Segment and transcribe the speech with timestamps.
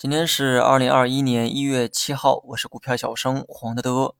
[0.00, 4.14] 今天是二零二一年一月七号，我是股票小生黄德德。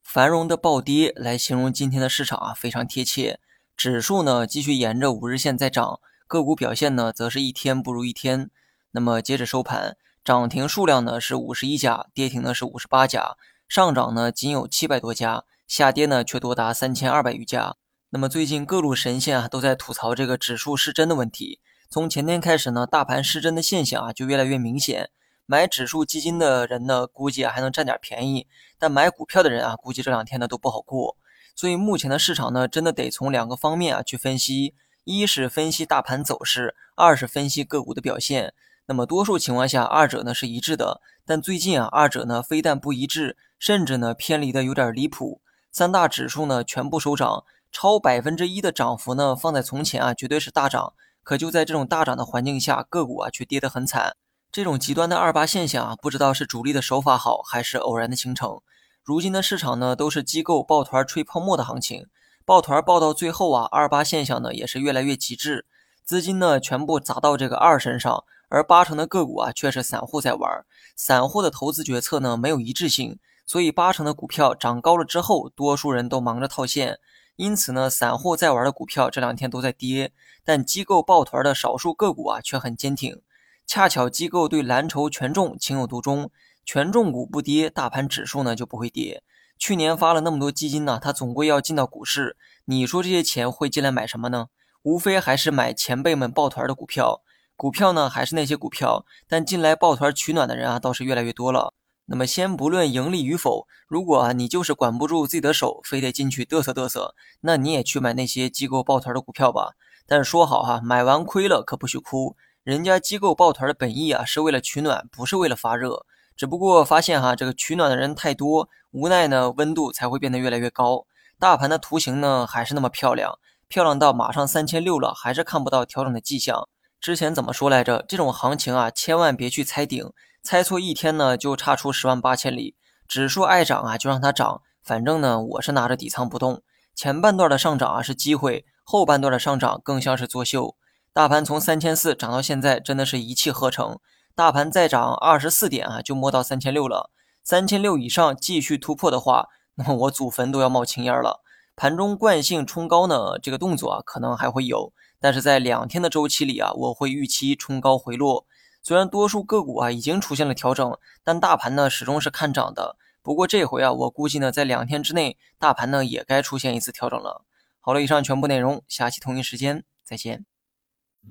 [0.00, 3.40] 繁荣的暴跌来形容今天的市场啊，非常贴切。
[3.76, 8.48] 指数呢继续沿着五日线在涨，个股表现呢则是一天不如一天。
[8.92, 13.36] 那么截止收盘，涨停数量呢是五十一家，跌停呢是五十八家，
[13.68, 17.74] 上涨呢仅有七百多家，下跌呢却多达三千二百余家。
[18.10, 21.58] 那么最近各路神仙啊都在吐槽这个指数失真的问题。
[21.90, 25.10] 从前天开始呢，大盘失真的现象啊就越来越明显。
[25.46, 28.46] 买指数基金的人呢，估计还能占点便宜，
[28.78, 31.16] 但买股票的人啊，估计这两天呢都不好过。
[31.54, 38.54] 所以目前的市场呢，真的得从两个方面啊去分析：一是分析大盘走势，二是分析个股的表现。
[38.86, 45.42] 那么多数情况下，二者呢是一致的，但最近啊，二者呢非但不一致，甚至呢偏离的有点离谱。
[45.70, 54.16] 三大指数呢全部收涨，超百分之一的涨幅呢，放在从前啊绝对是大涨，可就在这种大涨的环境下，个股啊却跌得很惨。
[54.54, 58.60] 这种极端的二八现象啊，不知道是主力的手法好，还是偶然的形成。
[59.02, 62.06] 如今的市场呢，都是机构抱团吹泡沫的行情，
[62.44, 65.66] 抱团抱到最后啊，二八现象呢也是越来越极致，
[66.04, 70.64] 资金呢全部砸到这个二身上，而八成的个股啊却是散户在玩。
[70.94, 77.00] 散户的投资决策呢没有一致性，所以八成的股票涨高了之后，多数人都忙着套现，
[77.34, 80.12] 因此呢，散户在玩的股票这两天都在跌，
[80.44, 83.20] 但机构抱团的少数个股啊却很坚挺。
[83.66, 86.30] 恰巧机构对蓝筹权重情有独钟，
[86.64, 89.22] 权重股不跌，大盘指数呢就不会跌。
[89.58, 92.36] 去年发了那么多基金呢，它总归要进到股市。
[92.66, 94.48] 你说这些钱会进来买什么呢？
[94.82, 97.22] 无非还是买前辈们抱团的股票。
[97.56, 101.72] 股票呢还是那些股票，但进来抱团取暖的人啊倒是越来越多了。
[102.06, 109.74] 那么先不论盈利与否，如果啊你就是管不住自己的手，非得进去嘚瑟嘚瑟，那你也去买那些机构抱团的股票吧。
[110.06, 112.36] 但是说好哈，买完亏了可不许哭。
[112.64, 116.06] 人家机构抱团的本意啊，是为了取暖，不是为了发热。
[116.34, 121.04] 只不过发现哈，这个取暖的人太多，无奈呢，温度才会变得越来越高。
[121.38, 123.38] 大盘的图形呢，还是那么漂亮，
[123.68, 126.66] 漂亮到马上三千六了，还是看不到调整的迹象。
[126.98, 128.02] 之前怎么说来着？
[128.08, 130.10] 这种行情啊，千万别去猜顶，
[130.42, 132.74] 猜错一天呢，就差出十万八千里。
[133.06, 136.62] 指数爱涨啊，就让它涨，反正呢，我是拿着底仓不动。
[136.94, 140.76] 前半段的上涨啊是机会，后半段的上涨更像是作秀。
[141.14, 144.00] 大盘从三千四涨到现在，真的是一气呵成。
[144.34, 147.12] 大盘再涨二十四点啊，就摸到三千六了。
[147.44, 151.40] 三千六以上继续突破的话，那么我祖坟都要冒青烟了。
[151.76, 158.44] 盘中惯性冲高呢，这个动作啊，可能还会有，但是在两天的周期里啊，我会预期冲高回落。
[158.82, 162.96] 虽然多数个股啊已经出现了调整，但大盘呢始终是看涨的。
[163.22, 167.44] 不过这回啊，我估计呢，在两天之内，大盘呢也该出现一次调整了。
[167.78, 170.44] 好了，以上全部内容，下期同一时间再见。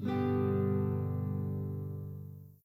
[0.02, 0.32] Mm-hmm.